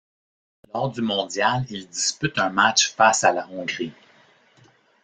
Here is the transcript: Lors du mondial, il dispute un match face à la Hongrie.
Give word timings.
Lors 0.73 0.89
du 0.89 1.03
mondial, 1.03 1.63
il 1.69 1.87
dispute 1.87 2.39
un 2.39 2.49
match 2.49 2.91
face 2.93 3.23
à 3.23 3.31
la 3.33 3.47
Hongrie. 3.49 3.93